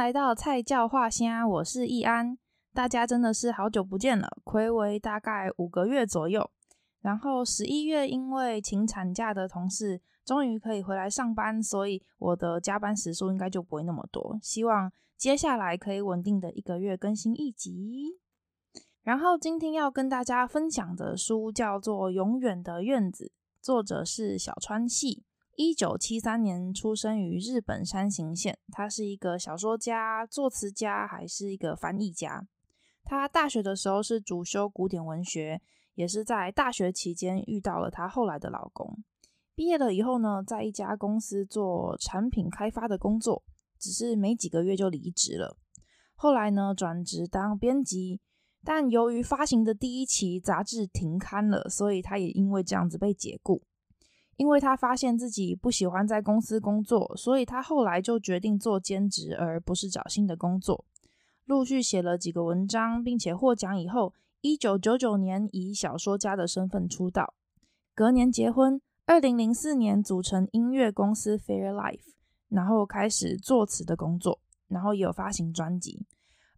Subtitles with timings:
[0.00, 2.38] 来到菜鸟话声，我是易安。
[2.72, 6.50] 大家真的是好久不见了，睽违大概五个月左右。
[7.02, 14.38] 然后十一月因为请产假的同事终于可以回来上班，所以我的加班时数应该就不会那么多。
[14.40, 18.18] 希望接下来可以稳定的一个月更新一集。
[19.02, 23.26] 然后今天要跟大家分享的书叫做《永远的院子》，
[23.62, 25.24] 作者是小川系。
[25.56, 32.46] 一九七三年出生于日本山形县，他是一个小说家、作词家，还是一个翻译家。
[33.04, 35.60] 他大学的时候是主修古典文学，
[35.94, 39.02] 也是在大学期间遇到了他后来的老公。
[39.54, 43.42] 毕业了以后呢，在一家公司做产品开发的工作，
[43.78, 45.58] 只是没几个月就离职了。
[46.14, 48.20] 后来呢，转职当编辑，
[48.64, 53.62] 但由于发行的第一期杂志停刊了，所以他也因为这样子被解雇。
[54.40, 60.86] 因为他发现自己不喜欢在公司工作，所以他后来就决定做兼职，而不是找新的工作。
[61.44, 67.34] 陆续写了几个文章，并且获奖以后，一九九九年以小说家的身份出道。
[67.94, 72.14] 隔年结婚，二零零四年组成音乐公司 Fairlife，
[72.48, 76.06] 然后开始作词的工作，然后也有发行专辑。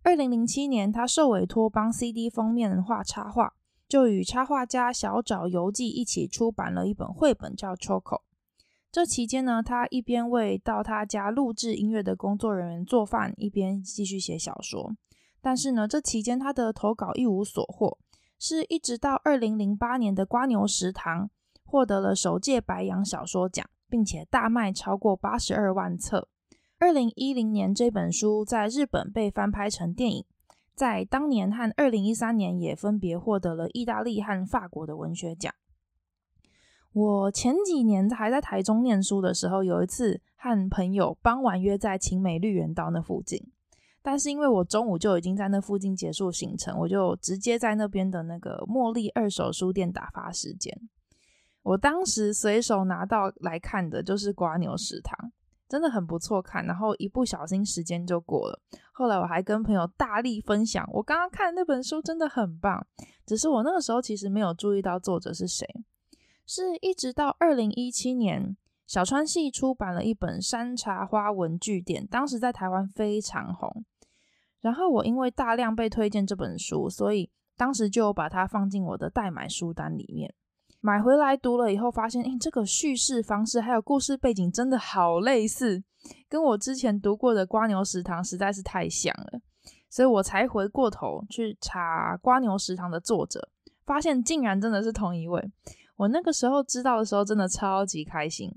[0.05, 3.55] 二零零七年，他受委托帮 CD 封面画插画。
[3.93, 8.17] 就与插画家小沼由纪一起出版了一本绘本，叫《Choco》。
[8.91, 14.95] 这期间呢，他一边为到他家录制音乐的工作人员做饭，一边继续写小说。
[15.43, 17.99] 但是呢，这期间他的投稿一无所获，
[18.39, 21.27] 是一直到二零零八年的《瓜牛食堂》
[21.67, 26.31] 获得了首届白羊小说奖，并且大卖超过八十二万册。
[26.79, 30.25] 二零一零年，这本书在日本被翻拍成电影。
[30.75, 35.53] 在当年和二零一三年也分别获得了意大利和法国的文学奖。
[36.93, 43.51] 我前几年还在台中念书的时候，有一次和朋友傍晚约在勤美绿园道那附近，
[44.03, 50.77] 但是因为我中午就已经在那附近结束行程，我就直接在那边的那个茉莉二手书店打发时间。
[51.63, 55.31] 我当时随手拿到来看的就是《瓜牛食堂》。
[55.73, 58.61] 真的很不错看，然后一不小心时间就过了。
[58.93, 62.87] 后来我还跟朋友大力分享，我刚刚看那本书真的很棒。
[63.25, 65.67] 只是我那个时候其实没有注意到作者是谁，
[66.45, 68.55] 是一直到二零一七年，
[68.87, 73.87] 小川系出版了一本《山茶花文具店》，当时在台湾非常红。
[74.61, 80.35] 然后我因为大量被推荐这本书，所以当时就把它放进我的待买书单里面。
[80.85, 85.81] 买回来读了以后，发现，诶，这个叙事方式还有故事背景真的好类似，
[86.29, 89.41] 跟我之前读过的《瓜牛食堂》实在是太像了，
[89.89, 93.49] 所以我才回过头去查《瓜牛食堂》的作者，
[93.87, 95.41] 发现竟然真的是同一位。
[95.95, 98.51] 我那个时候知道的时候，真的超级开心，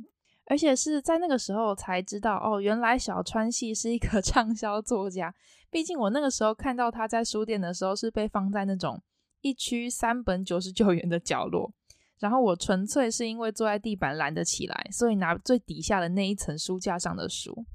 [0.47, 5.31] 而且是在那个时候才知道，哦，原来小川系是一个 畅销作家。
[5.69, 8.99] 毕竟我那个时候看到他在书店的时候，是被放在那种
[9.41, 11.71] 一区三本九十九元的角落。
[12.19, 17.65] 然后我纯粹是因为坐在地板懒得起来，所以拿最底下的那一层书架上的书。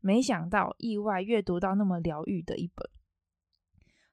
[0.00, 2.88] 没想到意外阅读到那么疗愈的一本。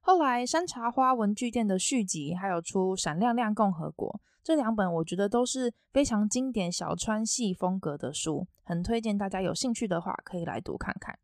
[0.01, 4.09] 后来山茶花文具店的续集还有出《闪亮亮共和国》
[4.43, 11.17] 这两本，我觉得都是非常经典小川系风格的书，很推荐大家有兴趣的话可以来读看看。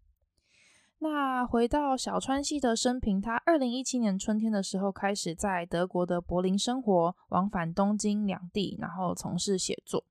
[1.04, 10.06] 那回到小川系的生平，他二零一七年春天的时候开始在德国的柏林生活，往返东京两地，然后从事写作。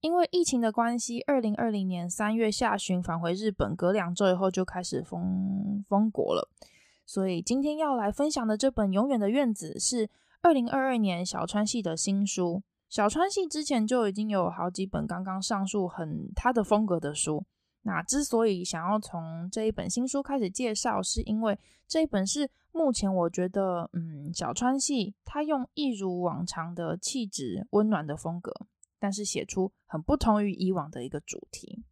[0.00, 6.50] 因为疫情的关系，二零二零年三月下旬返回日本，隔两周以后就开始封封国了。
[7.04, 10.10] 所以今天要来分享的这本《永远的院子》是
[10.42, 12.64] 二零二二年小川系的新书。
[12.88, 17.44] 小川系之前就已经有好几本刚刚上述很他的风格的书。
[17.86, 21.56] 那之所以想要从这一本新书开始介绍，是因为
[21.86, 28.52] 这一本是目前我觉得，嗯，小川系他用一如往常的气质、温暖的风格，
[28.98, 31.84] 但是写出很不同于以往的一个主题。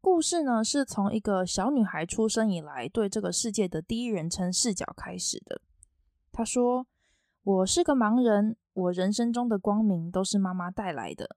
[0.00, 5.60] 故事呢，是从一个小女孩出生以来对这个世界的第一人称视角开始的。
[6.30, 6.86] 她说
[7.42, 11.36] ：“我是个盲人，我人生中的光明都是妈妈带来的。”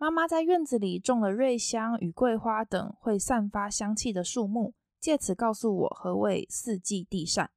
[0.00, 7.50] 妈妈在院子里种了瑞香与桂花等会散发香气的树木，借此告诉我何谓四季地善。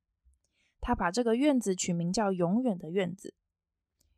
[0.80, 3.36] 她把这个院子取名叫“永远的院子”，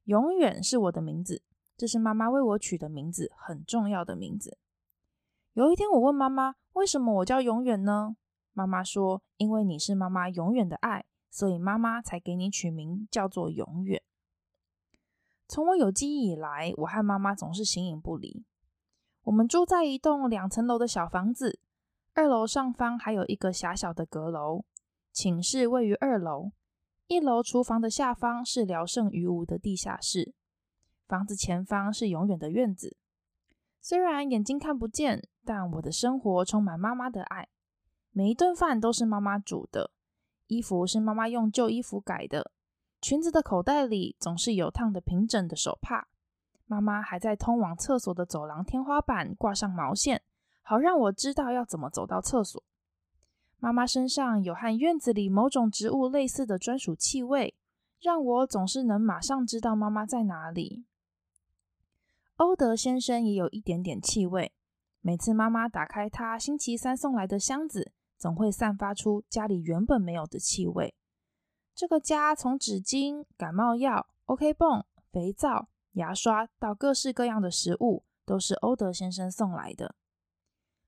[0.05, 1.43] 永远是我的名字，
[1.75, 4.57] 这是妈妈为我取的名字，很重要的名字。
[5.51, 8.15] 有一天，我问妈妈：“为什么我叫永远呢？”
[8.53, 14.01] 妈妈说：“因为你是妈妈永远的爱，所以妈妈才给你取名叫做永远。”
[15.47, 18.45] 从我有记忆以来，我和妈妈总是形影不离。
[19.23, 21.59] 我们住在一栋两层楼的小房子，
[22.13, 24.65] 二楼上方还有一个狭小的阁楼，
[25.11, 26.51] 寝室位于二楼，
[27.07, 30.33] 一楼厨房的下方是聊胜于无的地下室，
[31.07, 32.97] 房子前方是永远的院子。
[33.79, 37.49] 虽然眼睛看不见，但我的生活充满妈妈的爱。
[38.11, 39.91] 每一顿饭都是妈妈煮的，
[40.47, 42.52] 衣服是妈妈用旧衣服改的，
[43.03, 46.07] 裙子的口袋里总是有烫的平整的手帕。
[46.65, 50.23] 妈妈还在通往厕所的走廊天花板挂上毛线。
[50.61, 52.63] 好让我知道要怎么走到厕所。
[53.57, 57.53] 妈妈身上有和院子里某种植物类似的专属气味，
[57.99, 60.85] 让我总是能马上知道妈妈在哪里。
[62.37, 64.53] 欧德先生也有一点点气味，
[65.01, 70.95] 每次妈妈打开他星期三送来的箱子，总会散发出家里原本没有的气味。
[71.75, 79.95] 这个家从纸巾、感冒药、OK 泵、肥皂、牙刷到各式各样的食物，都是欧德先生送来的。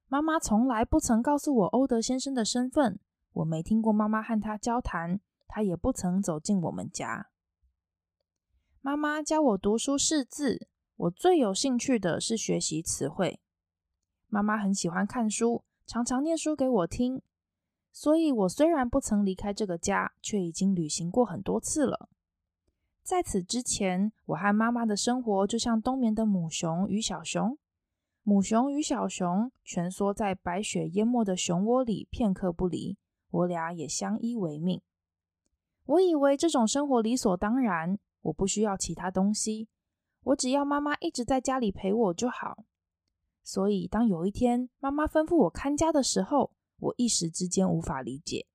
[0.07, 2.99] 妈妈从来不曾告诉我欧德先生的身份，
[3.33, 7.29] 我没听过妈妈和他交谈，他也不曾走进我们家。
[8.81, 13.41] 妈妈教我读书识字，我最有兴趣的是学习词汇。
[14.27, 17.23] 妈妈很喜欢看书，常常念书给我听，
[17.97, 22.09] 所以我虽然不曾离开这个家，却已经旅行过很多次了。
[23.01, 27.57] 在此之前，我和妈妈的生活就像冬眠的母熊与小熊。
[28.21, 32.97] 母熊与小熊蜷缩在白雪淹没的熊窝里，片刻不离。
[33.31, 34.81] 我俩也相依为命。
[35.85, 39.69] 我以为这种生活理所当然，我不需要其他东西，
[40.23, 42.65] 我只要妈妈一直在家里陪我就好。
[43.41, 48.47] 所以，当有一天妈妈吩咐我看家的时候，我一时之间无法理解。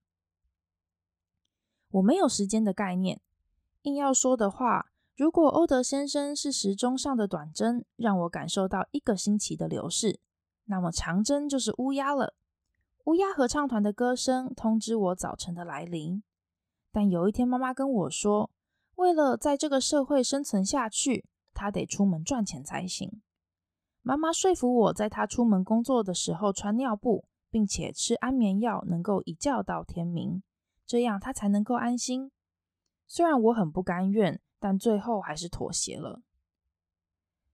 [1.90, 3.20] 我没有时间的概念，
[3.82, 4.86] 硬要说的话。
[5.16, 10.18] 如果欧德先生是时钟上的短针，让我感受到一个星期的流逝，
[10.64, 12.34] 那么长针就是乌鸦了。
[13.04, 16.22] 乌鸦合唱团的歌声通知我早晨的来临。
[16.90, 18.50] 但有一天，妈妈跟我说，
[18.94, 23.20] 为了在这个社会生存下去，她得出门赚钱才行。
[24.02, 30.42] 妈妈说服我在她出门工作的时候穿尿布，并且吃安眠药，能够一觉到天明，
[30.86, 32.30] 这样他才能够安心。
[33.06, 34.40] 虽然我很不甘愿。
[34.62, 36.20] 但最后还是妥协了。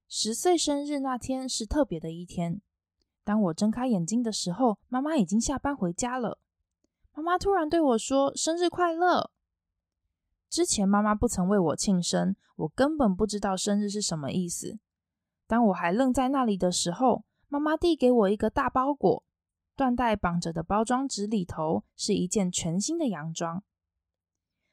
[0.08, 2.60] 十岁生日那天是特别的一天。
[3.22, 6.40] 当我睁开眼睛的时候，妈妈已经下班回家了。
[7.14, 9.30] 妈妈突然对我说：“生日快乐！”
[10.50, 14.80] 之前妈妈不曾为我庆生，我根本不知道生日是什么意思。
[15.46, 19.22] 当我还愣在那里的时候，妈妈递给我一个大包裹，
[19.76, 23.62] 缎带绑着的包装纸里头是一件全新的洋装。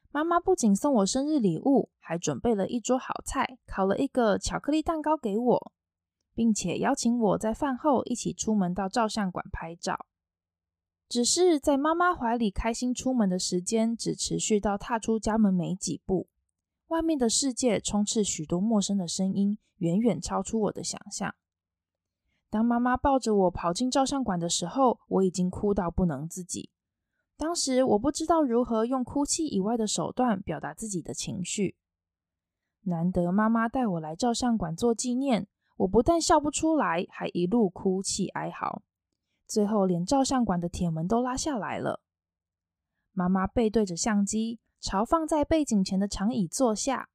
[0.10, 5.72] 妈妈不仅送我生日礼物，还准备了一桌好菜，烤了一个巧克力蛋糕给我，
[6.34, 10.06] 并且邀请我在饭后一起出门到照相馆拍照。
[11.10, 16.28] 只是在妈妈怀里开心出门的时间，只持续到踏出家门没几步，
[16.88, 21.36] 外面的世界充斥许多陌生的声音，远远超出我的想象。
[22.54, 26.70] 当妈妈抱着我跑进照相馆的时候，我已经哭到不能自己。
[27.36, 31.76] 当时我不知道如何用哭泣以外的手段表达自己的情绪。
[32.82, 38.84] 难得妈妈带我来照相馆做纪念，我不但笑不出来，还一路哭泣哀嚎，
[39.48, 42.02] 最后连照相馆的铁门都拉下来了。
[43.14, 47.10] 妈妈背对着相机，朝放在背景前的长椅坐下。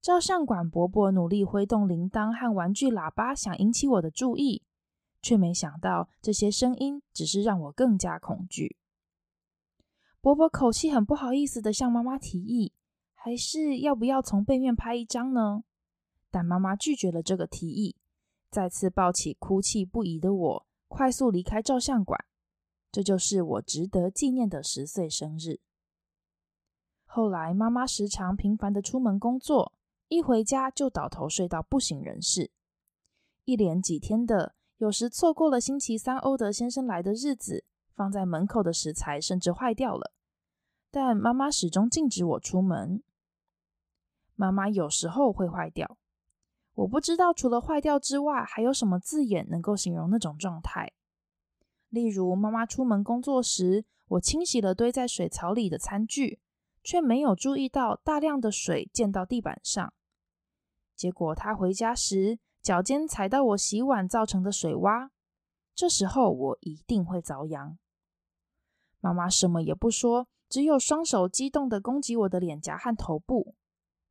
[0.00, 4.62] 照相馆伯伯努力挥动铃铛和玩具喇叭，想引起我的注意，
[5.22, 8.76] 却没想到这些声音只是让我更加恐惧。
[10.20, 12.74] 伯伯口气很不好意思的向妈妈提议，
[13.14, 15.64] 还是要不要从背面拍一张呢？
[16.30, 17.96] 但妈妈拒绝了这个提议，
[18.50, 22.24] 再次抱起哭泣不已的我，快速离开照相馆。
[22.92, 25.60] 这就是我值得纪念的十岁生日。
[27.04, 29.72] 后来，妈妈时常频繁的出门工作，
[30.08, 32.50] 一回家就倒头睡到不省人事，
[33.44, 37.64] 一连几天的，有时错过了星期三欧德先生来的日子。
[37.92, 40.14] 放在门口的食材甚至坏掉了，
[40.90, 43.02] 但妈妈始终禁止我出门。
[44.34, 45.98] 妈妈有时候会坏掉，
[46.76, 50.94] 我不知道除了坏掉之外，还有什么字眼能够形容那种状态。
[51.90, 56.40] 例如，妈妈出门工作时，我清洗了堆在水槽里的餐具，
[56.82, 59.92] 却没有注意到大量的水溅到地板上。
[60.96, 65.10] 结果她回家时，脚尖踩到我洗碗造成的水洼，
[65.74, 67.78] 这时候我一定会遭殃。
[69.00, 73.54] 妈妈什么也不说，只有双手激动地攻击我的脸颊和头部。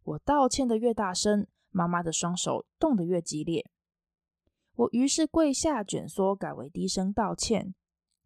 [0.02, 3.70] 我道歉的越大声，妈妈的双手动得越激烈。
[4.76, 7.76] 我于是跪下，卷缩，改为低声道歉，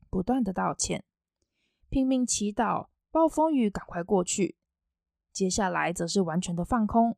[0.09, 1.03] 不断的道歉，
[1.89, 4.55] 拼命祈祷暴风雨赶快过去。
[5.33, 7.17] 接下来则是完全的放空，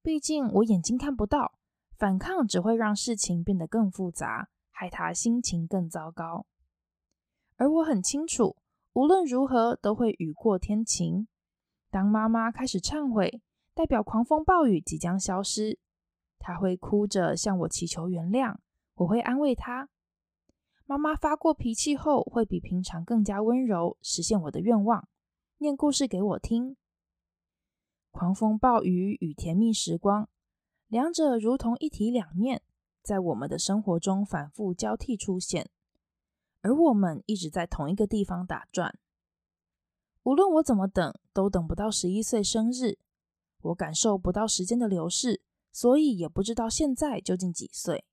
[0.00, 1.57] 毕竟我眼睛看不到，
[1.98, 6.46] 反抗只会让事情变得更复杂，害他心情更糟糕。
[7.56, 8.56] 而我很清楚，
[8.92, 11.26] 无论如何都会雨过天晴。
[11.90, 13.42] 当妈妈开始忏悔，
[13.74, 15.80] 代表狂风暴雨即将消失，
[16.38, 18.58] 她会哭着向我祈求原谅，
[18.94, 19.88] 我会安慰她。
[20.86, 25.08] 妈妈发过脾气后，会比平常更加温柔，实现我的愿望，
[25.56, 26.76] 念故事给我听。
[28.12, 30.28] 狂风暴雨与甜蜜时光，
[30.88, 32.62] 两者如同一体两面，
[33.02, 35.70] 在我们的生活中反复交替出现，
[36.62, 38.98] 而我们一直在同一个地方打转。
[40.22, 42.98] 无论我怎么等，都等不到十一岁生日。
[43.60, 48.06] 我感受不到时间的流逝，所以也不知道现在究竟几岁。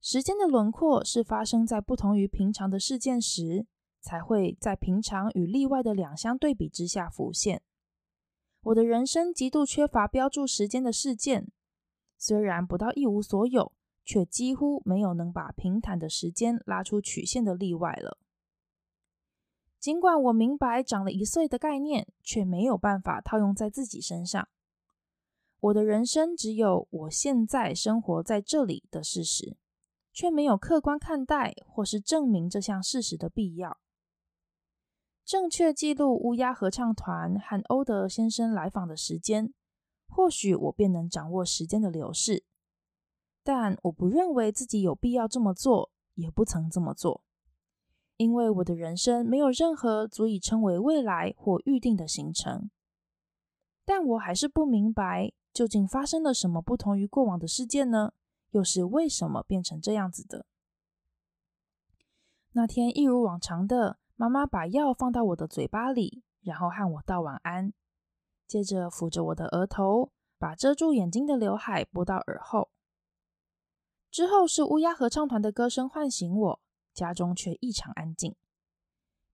[0.00, 3.66] 时间的轮廓是发生在不同于平常的事件时，
[4.00, 7.62] 才会在平常与例外的两相对比之下浮现。
[8.62, 11.50] 我的人生极度缺乏标注时间的事件，
[12.16, 13.72] 虽然不到一无所有，
[14.04, 18.18] 却几乎没有能把平坦的时间拉出曲线的例外了。
[19.78, 24.48] 尽管我明白长了一岁的概念，却没有办法套用在自己身上。
[25.60, 29.56] 我的人生只有我现在生活在这里的事实，
[30.12, 33.78] 却没有客观看待或是证明这项事实的必要。
[35.28, 39.52] 正确记录乌鸦合唱团和欧德先生来访的时间，
[40.08, 42.44] 或许我便能掌握时间的流逝。
[43.42, 47.22] 但我不认为自己有必要这么做，也不曾这么做，
[48.16, 52.70] 因为我的人生没有任何足以称为未来或预定的行程。
[53.84, 58.14] 但我还是不明白，究竟发生了什么不同于过往的事件呢？
[58.52, 60.46] 又是为什么变成这样子的？
[62.52, 63.98] 那天一如往常的。
[64.20, 67.72] 妈妈把药放到我的嘴巴里，然后和我道晚安，
[68.48, 70.10] 接着抚着我的额头，
[70.40, 72.68] 把遮住眼睛的刘海拨到耳后。
[74.10, 76.60] 之后是乌鸦合唱团的歌声唤醒我，
[76.92, 78.34] 家中却异常安静。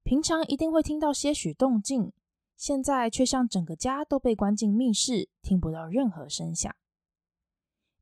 [0.03, 2.13] 平常一定会听到些许动静，
[2.55, 6.71] 现在却像整个家都被关进密室，听不到任何声响。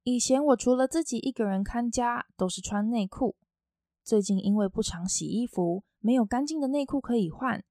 [0.03, 3.37] 以前我除了自己一个人看家，都是穿内裤。
[4.05, 7.65] 最近因为不常洗衣服，没有干净的内裤可以换，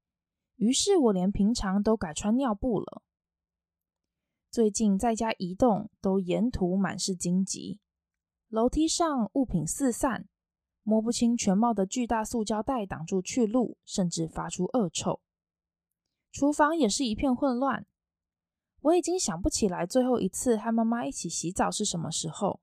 [0.55, 3.03] 于是我连平常都改穿尿布了。
[4.50, 7.79] 最近在家移动，都沿途满是荆棘，
[8.47, 10.27] 楼梯上物品四散，
[10.83, 15.21] 摸不清全貌的巨大塑胶袋挡住去路，甚至发出恶臭。
[16.31, 17.85] 厨房也是一片混乱，
[18.79, 22.61] 我已经想不起来最后一次和妈妈一起洗澡是什么时候，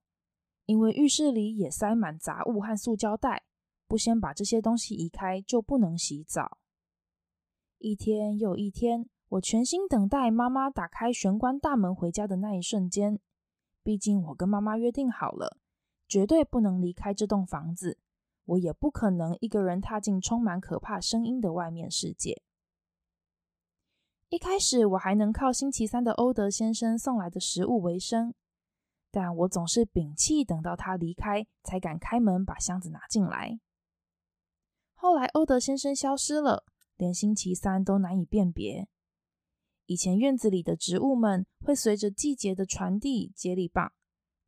[0.64, 3.44] 因为浴室里也塞满杂物和塑胶袋。
[3.88, 6.58] 不先把这些东西移开，就不能洗澡。
[7.78, 13.18] 一天又一天，我全心等待妈妈打开玄关大门回家的那一瞬间。
[13.82, 15.56] 毕竟我跟妈妈约定好了，
[16.06, 17.98] 绝对不能离开这栋房子，
[18.44, 22.42] 我也不可能一个人踏进充满可怕声音的外面世界。
[24.28, 28.34] 一开始我还能靠星期三的欧德先生送来的食物为生，
[29.10, 33.58] 但我总是屏气等到他离开，才敢开门把箱子拿进来。
[35.00, 36.64] 后来，欧德先生消失了，
[36.96, 38.88] 连星期三都难以辨别。
[39.86, 43.92] 以前院子里的植物们会随着季节的传递接力棒，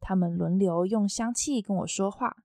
[0.00, 2.38] 他们轮流用香气跟我说话。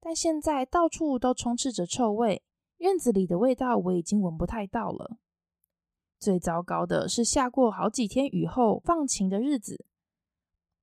[0.00, 2.42] 但现在到处都充斥着臭味，
[2.78, 5.16] 院子里的味道我已经闻不太到了。
[6.18, 9.86] 最糟糕的是，下过好几天雨后放晴的日子，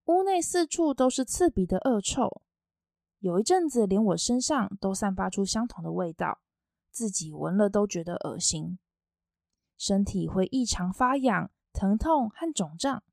[0.06, 2.42] 屋内四处都是刺鼻的恶臭。
[3.20, 6.40] 有一阵子，连我身上都散发出相同的味道，
[6.90, 8.80] 自己闻了都觉得恶心，
[9.78, 13.04] 身体会异常发痒、疼痛和肿胀。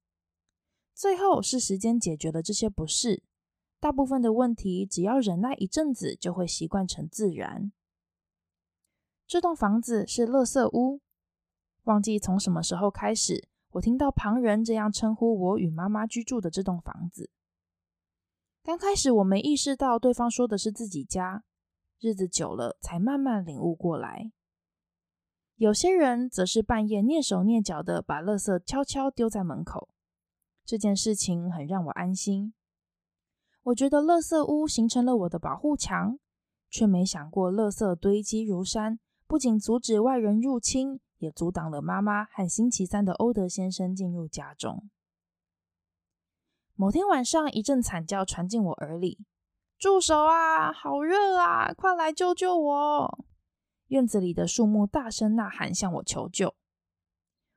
[0.95, 3.25] 最后是时间解决了这些不适，
[3.81, 7.73] 大部分的问题只要忍耐一阵子，就会习惯成自然。
[9.27, 11.01] 这栋房子是垃圾屋，
[11.83, 17.29] 忘记从什么时候开始，我听到旁人这样称呼我与妈妈居住的这栋房子。
[18.67, 21.45] 刚开始我没意识到对方说的是自己家，
[22.01, 24.33] 日子久了才慢慢领悟过来。
[25.55, 29.89] 有些人则是半夜蹑手蹑脚的把垃圾悄悄丢在门口，
[30.65, 32.55] 这件事情很让我安心。
[33.63, 36.19] 我觉得垃圾屋形成了我的保护墙，
[36.69, 44.91] 却没想过垃圾堆积如山，不仅阻止外人入侵，也阻挡了妈妈和星期三的欧德先生进入家中。
[46.79, 49.25] 某天晚上，一阵惨叫传进我耳里
[49.81, 50.71] ：“住手啊！
[50.71, 51.73] 好热啊！
[51.73, 53.25] 快来救救我！”
[53.89, 56.55] 院子里的树木大声呐喊，向我求救。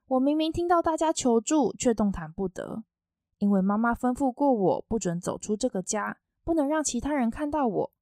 [0.06, 2.82] 我明明听到大家求助，却动弹不得，
[3.36, 7.92] 因为妈妈吩咐过我，不准走出这个家，不能让其他人看到我。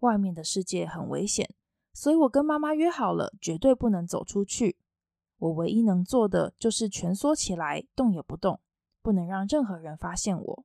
[0.00, 1.54] 外面的世界很危险，
[1.92, 4.78] 所以我跟妈妈约好了，绝对不能走出去。
[5.36, 8.60] 我唯一能做的就是蜷缩起来，动也不动，
[9.04, 10.64] 不能让任何人发现我。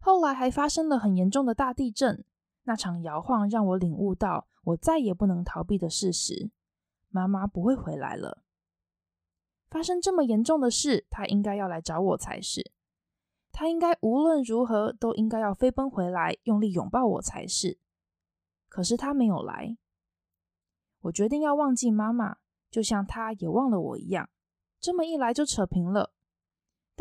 [0.00, 2.24] 后来还发生了很严重的大地震，
[2.64, 6.50] 那场摇晃让我领悟到我再也不能逃避的事实：
[7.08, 8.42] 妈妈不会回来了。
[9.70, 12.72] 发生这么严重的事，她应该要来找我才是。
[13.52, 17.78] 她应该无论如何都应该要飞奔回来，用力拥抱我才是。
[18.68, 19.78] 可是她没有来。
[21.02, 24.28] 我决定要忘记妈妈，就像她也忘了我一样。
[24.80, 26.12] 这么一来就扯平了。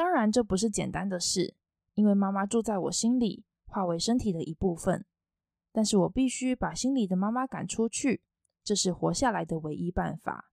[0.01, 1.53] 当然，这不是简单的事，
[1.93, 5.05] 因为妈妈住在我心里，化为身体的一部分。
[5.71, 8.23] 但是我必须把心里的妈妈赶出去，
[8.63, 10.51] 这是活下来的唯一办法。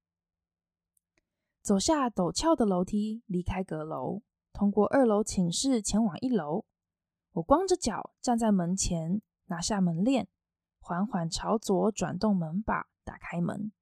[1.63, 4.21] 走下陡峭的楼梯，离开阁楼，
[4.53, 6.67] 通过二楼寝室前往一楼。
[7.33, 10.29] 我光着脚站在门前，拿下门链，
[10.79, 13.73] 缓缓朝左转动门把，打开门。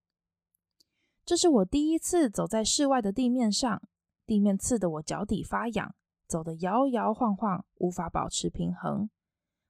[1.24, 3.82] 这是我第一次走在室外的地面上，
[4.26, 5.94] 地面刺得我脚底发痒，
[6.26, 9.08] 走得摇摇晃晃，无法保持平衡。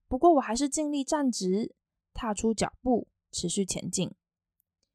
[0.08, 1.75] 不过我还是尽力站直，
[2.14, 4.14] 踏出脚步，持续前进。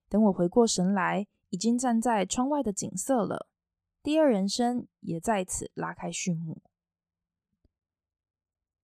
[0.10, 3.48] 等我回过神来，已经站在窗外的景色了，
[4.02, 6.62] 第二人生也在此拉开序幕。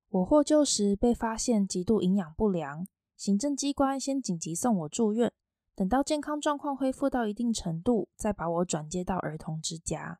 [0.10, 5.34] 我获救时被发现极度营养不良，行政机关先紧急送我住院，
[5.76, 10.20] 等到健康状况恢复到一定程度，再把我转接到儿童之家。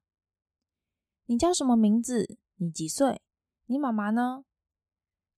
[1.30, 2.38] 你叫什么名字？
[2.56, 3.22] 你几岁？
[3.66, 4.46] 你妈妈呢？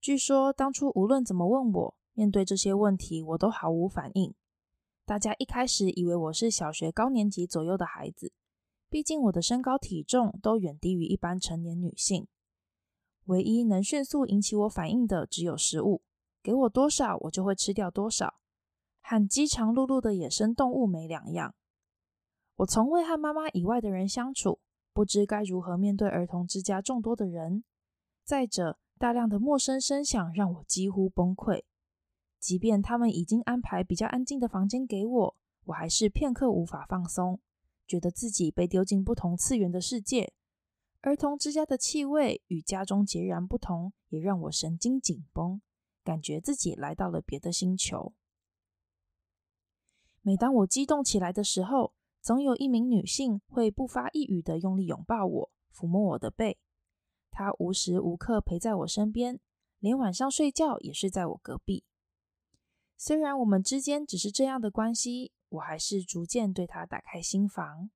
[0.00, 4.32] 据说当初无论怎么问我，面对这些问题，我都毫无反应。
[5.04, 8.32] 大家一开始以为我是小学高年级左右的孩子，
[8.88, 12.28] 毕竟我的身高体重都远低于一般成年女性。
[13.24, 16.02] 唯一能迅速引起我反应的只有食物，
[16.40, 18.34] 给我多少我就会吃掉多少，
[19.02, 21.52] 和饥肠辘辘的野生动物没两样。
[22.58, 24.60] 我从未和妈妈以外的人相处，
[24.92, 27.64] 不知该如何面对儿童之家众多的人。
[28.24, 31.64] 再者，大量的陌生声响让我几乎崩溃。
[32.38, 37.40] 即便他们已经安排比较安静的房间给我，我还是片刻无法放松，
[37.86, 40.32] 觉得自己被丢进不同次元的世界。
[41.02, 45.60] 儿童之家的气味与家中截然不同，也让我神经紧绷，
[46.02, 48.14] 感觉自己来到了别的星球。
[50.22, 56.58] 每当我激动起来的时候，总有一名女性会不发一语的用力拥抱我，抚摸我的背。
[57.30, 59.40] 她无时无刻陪在我身边，
[59.78, 61.84] 连晚上睡觉也睡在我隔壁。
[62.96, 67.90] 虽然我们之间只是这样的关系，我还是逐渐对他打开心房。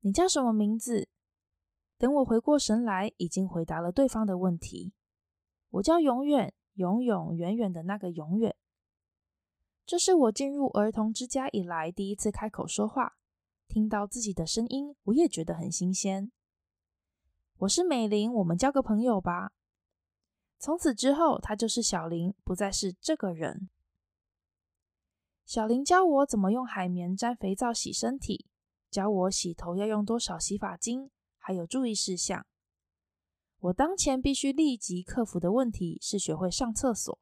[0.00, 1.08] 你叫什么名字？
[1.98, 4.94] 等我回过神来，已经回答了对方的问题。
[5.68, 8.56] 我叫永远，永永远远的那个永远。
[9.86, 13.16] 这是我进入儿童之家以来第一次开口说话，
[13.68, 16.32] 听到自己的声音，我也觉得很新鲜。
[17.58, 19.52] 我是美玲，我们交个朋友吧。
[20.58, 23.70] 从此之后，他就是小林，不再是这个人。
[25.44, 28.46] 小林教我怎么用海绵沾肥皂洗身体，
[28.90, 32.44] 教我洗头要用多少洗发精，还有注意事项。
[33.60, 37.16] 我当前必须立即克服的问题是学会上厕所。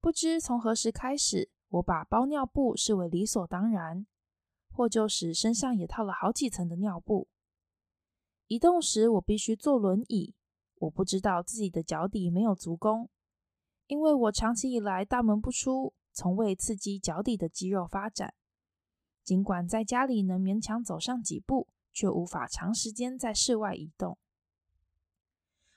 [0.00, 4.06] 不知从何时开始，我把包尿布视为理所当然，
[4.70, 7.28] 获救时身上也套了好几层的尿布。
[8.46, 10.34] 移动时，我必须坐轮椅。
[10.76, 13.10] 我不知道自己的脚底没有足弓，
[13.88, 18.34] 因为我长期以来大门不出，从未刺激脚底的肌肉发展。
[19.24, 24.16] 尽管在家里能勉强走上几步，却无法长时间在室外移动。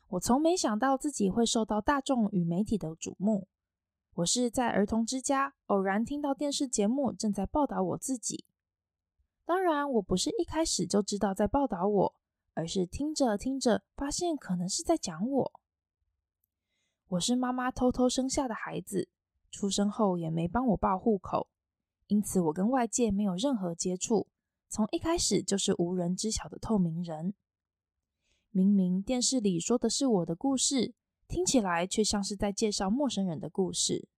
[0.09, 3.47] 我从没想到自己会受到大众与媒体的瞩目。
[4.15, 8.45] 我是在儿童之家偶然听到电视节目正在报道我自己。
[9.45, 12.15] 当然，我不是一开始就知道在报道我。
[12.53, 15.51] 而是听着听着，发现可能是在讲我。
[17.07, 19.07] 我是妈妈偷偷生下的孩子，
[19.49, 21.47] 出生后也没帮我报户口，
[22.07, 24.27] 因此我跟外界没有任何接触，
[24.67, 27.33] 从一开始就是无人知晓的透明人。
[28.49, 30.93] 明明电视里说的是我的故事，
[31.31, 34.09] 听起来却像是在介绍陌生人的故事。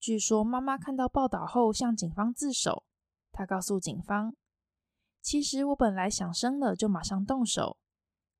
[0.00, 2.84] 据说妈妈看到报道后向警方自首，
[3.30, 4.34] 她告诉警方。
[5.20, 7.76] 其实我本来想生了就马上动手，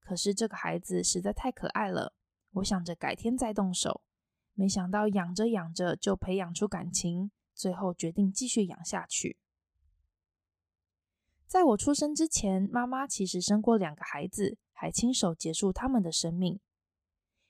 [0.01, 2.14] 可是这个孩子实在太可爱了，
[2.53, 4.01] 我想着改天再动手。
[4.55, 9.37] 没想到养着养着就培养出感情，最后决定继续养下去。
[11.47, 16.59] 在我出生之前，妈妈其实生过两个孩子，还亲手结束他们的生命。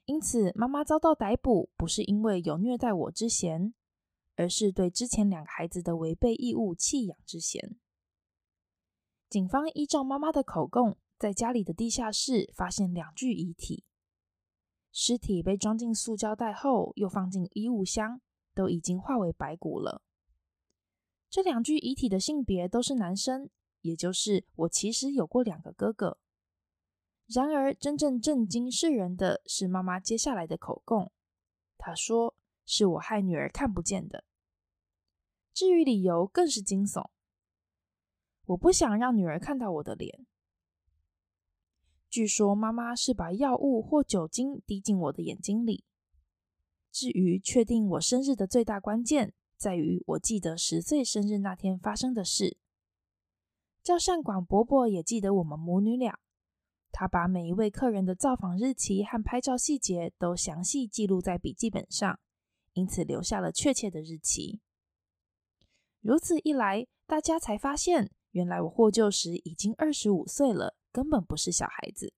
[0.09, 3.75] 因此，妈妈遭到逮捕，不是因为有虐待我之嫌，
[4.37, 7.77] 而是对之前两个孩子的违背义务弃养之嫌。
[9.29, 13.85] 警方依照妈妈的口供，在家里的地下室发现两具遗体，
[14.90, 18.23] 尸体被装进塑胶袋后，又放进衣物箱，
[18.55, 20.01] 都已经化为白骨了。
[21.29, 23.51] 这两具遗体的性别都是男生。
[23.83, 26.18] 也就是我其实有过两个哥哥。
[27.29, 31.12] 然而，真正震惊世人的是妈妈接下来的口供。
[31.77, 34.25] 她说：“是我害女儿看不见的。”
[35.53, 37.11] 至于理由，更是惊悚。
[38.47, 40.25] 我不想让女儿看到我的脸。
[42.09, 45.85] 据说妈妈是把药物或酒精滴进我的眼睛里。
[46.91, 52.57] 至于确定我生日的最大关键，在于我记得十岁生日那天发生的事。
[53.83, 56.19] 叫善广伯伯也记得我们母女俩，
[57.01, 62.19] 他把每一位客人的造访日期和拍照细节都详细记录在笔记本上，
[62.73, 64.61] 因此留下了确切的日期。
[66.01, 72.13] 如此一来，大家才发现，原来我获救时已经二十五岁了，根本不是小孩子。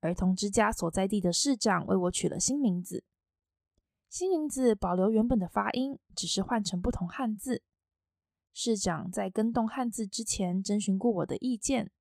[0.00, 3.04] 儿童之家所在地的市长为我取了新名字，
[4.10, 7.62] 新名字保留原本的发音，只是换成不同汉字。
[8.52, 11.92] 市长在更动汉字之前征询过我的意见，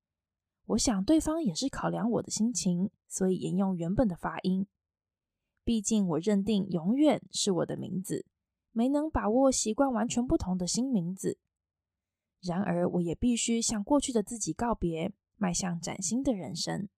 [0.66, 4.68] 我想对方也是考量我的心情，所以沿用原本的发音。
[5.64, 8.26] 毕竟我认定永远是我的名字，
[8.72, 11.38] 没能把握习惯完全不同的新名字。
[12.42, 16.90] 然而，我也必须向过去的自己告别，迈向崭新的人生。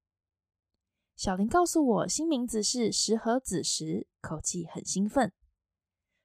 [1.15, 5.34] 小林告诉我，新名字是石河子时，口气很兴奋。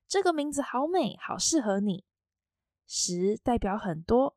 [0.07, 2.05] 这个名字好美，好适合你。
[2.87, 4.37] 石代表很多，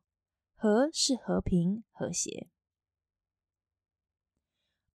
[0.56, 2.50] 和是和平和谐。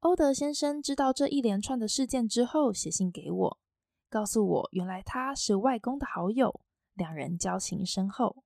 [0.00, 3.58] 欧德先生知道这一连串的事件之后，写信给我，
[4.08, 6.62] 告诉我原来他是外公的好友，
[6.94, 8.42] 两人交情深厚。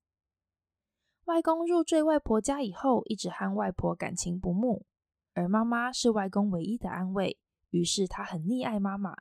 [1.27, 4.85] 外公入赘外婆家以后，一直和外婆感情不睦，
[5.33, 7.39] 而妈妈是外公唯一的安慰，
[7.71, 9.17] 于是他很溺爱妈妈。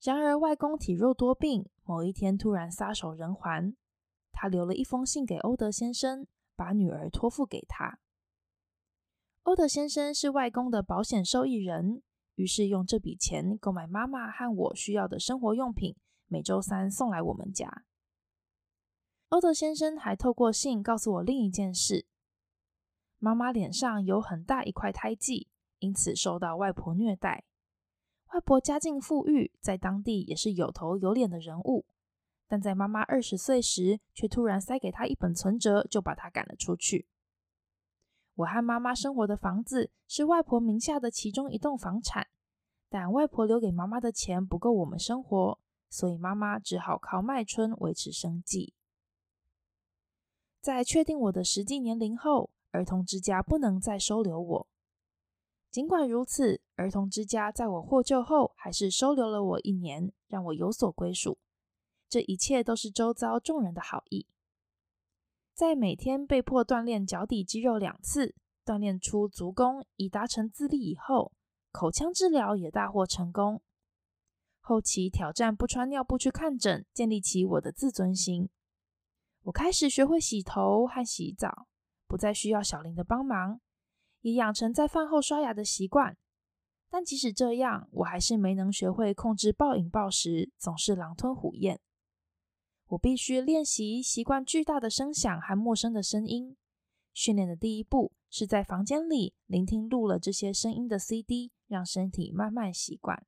[0.00, 3.76] 然而外公体弱多病，某一天突然撒手人寰。
[4.30, 7.98] 他留了一封信给欧德先生，把女儿托付给他。
[9.42, 12.00] 欧德先生是外公的保险受益人，
[12.36, 15.96] 于是用这笔钱购买妈妈和我需要的生活用品，
[16.28, 17.84] 每周三送来我们家。
[19.30, 22.06] 欧德先生还透过信告诉我另一件事：
[23.18, 25.48] 妈妈脸上有很大一块胎记，
[25.80, 27.44] 因此受到外婆虐待。
[28.32, 31.84] 外婆家境富裕，在当地也是有头有脸的人物。
[32.46, 37.08] 但在妈妈二十岁时，却突然塞给她一本存折，就把她赶了出去。
[38.34, 42.28] 我和妈妈生活的房子是外婆名下的其中一栋房产，
[42.88, 45.58] 但外婆留给妈妈的钱不够我们生活，
[45.90, 48.74] 所以妈妈只好靠卖春维持生计。
[50.60, 54.66] 在确定我的实际年龄后，儿童之家不能再收留我。
[55.70, 61.38] 尽管如此，儿童之家在我获救后，还是收留了我一年，让我有所归属。
[62.08, 64.26] 这一切都是周遭众人的好意。
[65.54, 68.34] 在每天被迫锻炼脚底肌肉两次，
[68.64, 71.32] 锻炼出足弓以达成自立以后，
[71.70, 73.62] 口腔治疗也大获成功。
[74.60, 78.48] 后期挑战不穿尿布去看诊，建立起我的自尊心。
[79.42, 81.66] 我开始学会洗头和洗澡，
[82.06, 83.60] 不再需要小林的帮忙，
[84.20, 86.16] 也养成在饭后刷牙的习惯。
[86.88, 91.80] 但即使这样，我还是没能学会控制暴饮暴食，总是狼吞虎咽。
[92.92, 96.56] 我必须练习习惯巨大的声响和陌生的声音。
[97.14, 103.26] 训练的第一步是在房间里聆听录了这些声音的 CD，让身体慢慢习惯。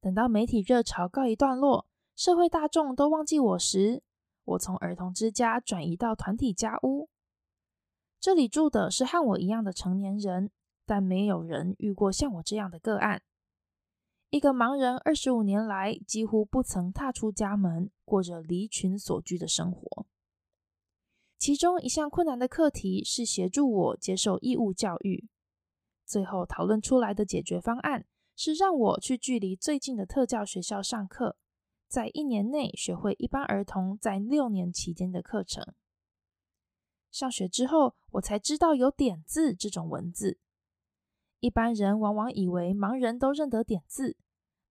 [0.00, 4.04] 等到媒体热潮告一段落，社会大众都忘记我时，
[4.44, 7.08] 我从儿童之家转移到团体家屋。
[8.20, 10.52] 这里住的是和我一样的成年人，
[10.86, 13.22] 但没有人遇过像我这样的个案。
[14.30, 20.06] 一个盲人二十五年来几乎不曾踏出家门，过着离群索居的生活。
[21.36, 25.28] 其中一项困难的课题是协助我接受义务教育。
[26.06, 31.36] 最后讨论出来的解决方案是让我去距离最近的特教学校上课，
[31.88, 35.74] 在一年内学会一般儿童在六年期间的课程。
[37.10, 40.38] 上学之后，我才知道有点字这种文字。
[41.40, 44.16] 一般人往往以为盲人都认得点字，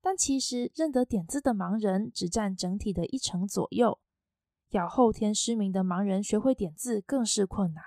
[0.02, 4.00] 但其实认得点字的盲人只占整体的一成左右，
[4.70, 7.84] 要后天失明的盲人学会点字更是困难。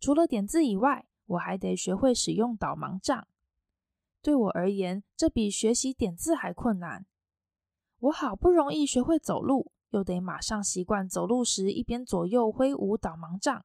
[0.00, 3.28] 除了点字以外，我还得学会使用导盲杖。
[4.20, 7.06] 对我而言，这比学习点字还困难。
[7.98, 13.64] 我好不容易学会走路，又得马上习惯走路时一边左右挥舞导盲杖。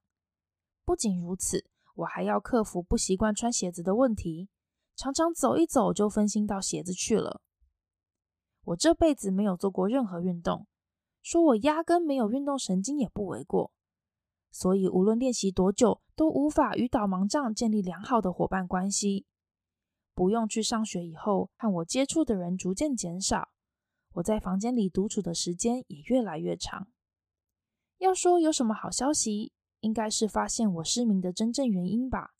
[0.86, 1.66] 不仅如此，
[1.98, 4.50] 我还要克服不习惯穿鞋子的问题，
[4.96, 7.42] 常常走一走就分心到鞋子去了。
[8.66, 10.68] 我这辈子没有做过任何运动，
[11.24, 13.72] 说我压根没有运动神经也不为过。
[14.52, 19.26] 所以无论练习多久，都无法与导盲杖建立良好的伙伴关系。
[20.14, 23.50] 不用去上学以后，和我接触的人逐渐减少。
[24.14, 26.88] 我在房间里独处的时间也越来越长。
[27.98, 29.52] 要说有什么好消息，
[29.88, 32.34] 应该是发现我失明的真正原因吧。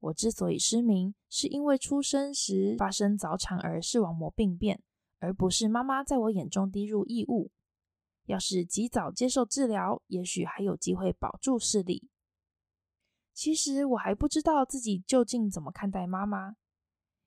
[0.00, 4.82] 我之所以失明，是因为出生时发生早产儿视网膜病变，
[5.20, 7.52] 而不是妈妈在我眼中滴入异物。
[8.24, 12.08] 要是及早接受治疗，也许还有机会保住视力。
[13.32, 16.56] 其实我还不知道自己究竟怎么看待妈妈。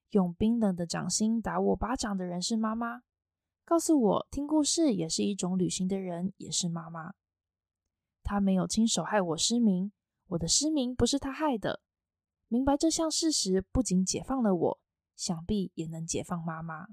[0.10, 3.04] 用冰冷的掌心打我巴掌的人是妈妈。
[3.64, 7.14] 告诉我，听故事也是一种旅行的人，也是妈妈。
[8.24, 9.92] 他没有亲手害我失明，
[10.28, 11.82] 我的失明不是他害的。
[12.48, 14.80] 明白这项事实，不仅解放了我，
[15.16, 16.88] 想必也能解放妈妈。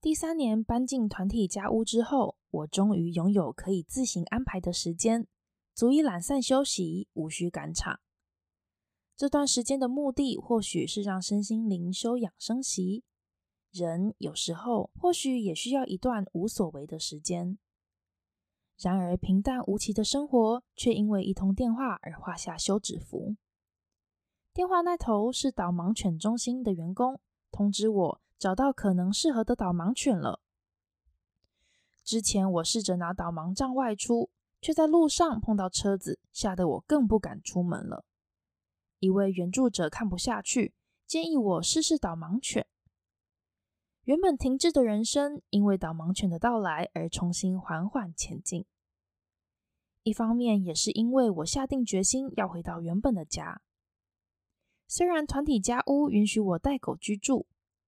[0.00, 5.26] 第三年搬进团体家屋之后，我终于拥有可以自行安排的时间，
[5.74, 8.00] 足以懒散休息，无需赶场。
[9.16, 13.02] 这段时间的目的，或许是让身心灵休养生息。
[13.72, 17.58] 人有时候或许也需要一段无所为的时间，
[18.78, 23.36] 然而平淡无奇的生活却因为一通电话而画下休止符。
[24.54, 30.40] 电话那头是导盲犬中心的员工，通知我找到可能适合的导盲犬了。
[32.04, 38.04] 之前我试着拿导盲杖外出，却在路上碰到车子，吓得我更不敢出门了。
[39.00, 40.74] 一位援助者看不下去，
[41.06, 42.66] 建议我试试导盲犬。
[44.08, 48.64] 原本停滞的人生，因为导盲犬的到来而重新缓缓前进。
[50.02, 53.60] 一方面也是因为我下定决心要回到原本的家。
[54.86, 57.44] 虽然团体家屋允许我带狗居住，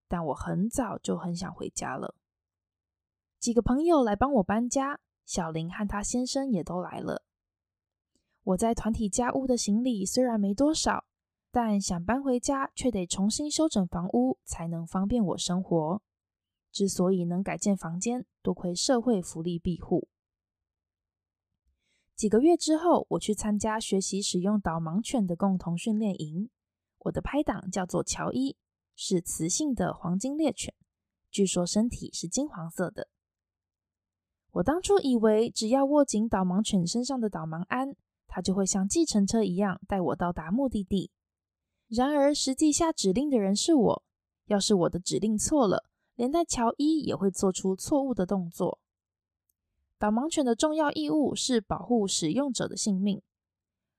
[0.08, 2.14] 但我很早就很想回家了。
[3.38, 7.24] 几个朋友来帮我搬家，小林和他先生也都来了。
[8.42, 11.06] 我在团体家屋的行李虽然没多少，
[11.50, 16.02] 但想搬回家却得重新修整房屋，才能方便我生活。
[16.70, 20.08] 之所以能改建房间，多亏社会福利庇护。
[22.14, 26.50] 几个月之后，我去参加学习使用导盲犬的共同训练营。
[26.98, 28.56] 我的拍档叫做乔伊，
[28.94, 30.74] 是雌性的黄金猎犬，
[31.30, 33.08] 据说身体是金黄色的。
[34.50, 41.10] 我当初以为只要握紧导盲犬身上的导盲鞍，它就会像计程车一样带我到达目的地。
[41.88, 44.04] 然而，实际下指令的人是我。
[44.46, 45.89] 要是我的指令错了，
[46.20, 48.78] 连带乔伊也会做出错误的动作。
[49.98, 53.22] 导盲犬的重要义务是保护使用者的性命，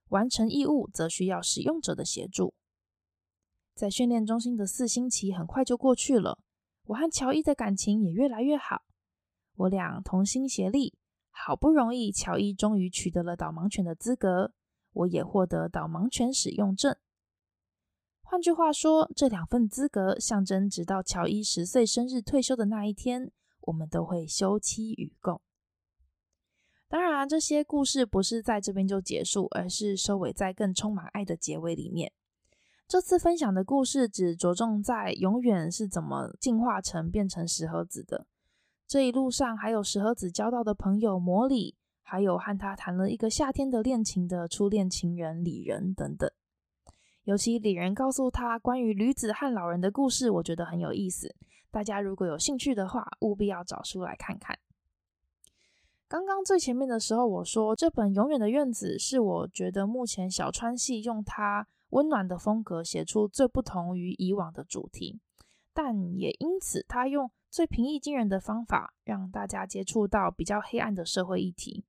[0.10, 2.54] 完成义务则需要使用者的协助。
[3.74, 6.38] 在训练中心的四星期很快就过去了，
[6.84, 8.84] 我和乔伊的感情也越来越好。
[9.56, 10.94] 我俩同心协力，
[11.32, 14.54] 好不容易，乔伊终于取得了导盲犬的资格，
[14.94, 16.96] 我也获得导盲犬使用证。
[18.32, 25.42] 换句话说，这两份资格象征，直到乔伊十岁生日退休的那一天，我们都会休戚与共。
[26.88, 32.14] 当然啊，这些故事不是在这边就结束，而是收尾在更充满爱的结尾里面。
[32.88, 38.26] 这次分享的故事只着重在永远是怎么进化成变成石盒子的。
[38.88, 46.32] 这一路上还有石盒子交到的朋友魔里，还有和他谈了一个夏天的恋情的初恋情人里仁等等。
[47.24, 51.36] 尤其李仁告诉他关于驴子和老人的故事，我觉得很有意思。
[51.70, 54.58] 大家如果有兴趣的话，务必要找书来看看。
[56.08, 65.20] 刚刚最前面的时候，我说这本《永远的院子》是我觉得目前小川系用它温暖的风格写出最不同于以往的主题，
[65.74, 71.86] 但也因此他用最平易近人的方法，让大家接触到比较黑暗的社会议题，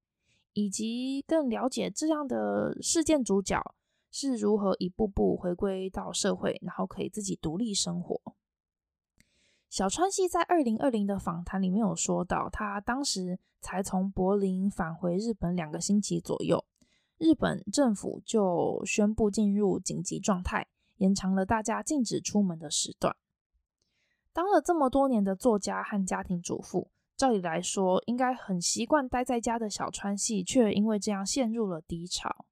[0.53, 3.61] 以及更了解这样的事件主角。
[4.13, 8.21] 是如何一步步回归到社会，然后可以自己独立生活。
[9.71, 16.63] 小川系在二零二零的访谈里面有说到，他当时才从柏林返回日本两个星期左右，
[17.17, 23.17] 日本政府就宣布进入紧急状态，延长了大家禁止出门的时段。
[24.35, 32.45] 当了这么多年的作家和家庭主妇，照理来说应该很习惯待在家的小川系，却因为这样陷入了低潮。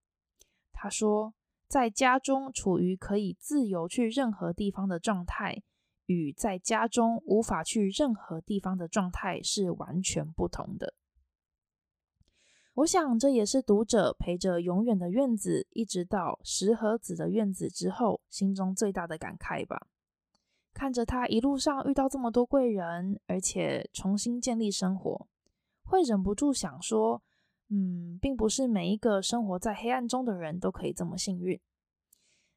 [0.73, 1.35] 他说，
[1.71, 5.63] 在家中处于可以自由去任何地方的状态，
[6.07, 10.95] 与在家中无法去任何地方的状态是完全不同的。
[12.75, 19.87] 我想，这也是读者陪着永远的院子，一直到石河子的院子之后，心中最大的感慨吧。
[20.73, 25.29] 看着他一路上遇到这么多贵人，而且重新建立生活，
[25.85, 27.23] 会忍不住想说：
[27.71, 31.59] 嗯，并不是每一个生活在黑暗中的人都可以这么幸运。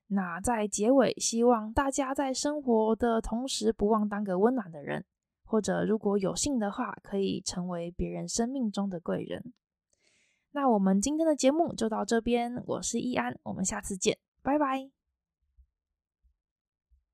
[0.08, 5.06] 那在结尾，希望大家在生活的同时，不忘当个温暖的人，
[5.44, 9.54] 或者如果有幸的话，可以成为别人生命中的贵人。
[10.52, 15.03] 那我们今天的节目就到这边，我是易安，我们下次见，拜拜。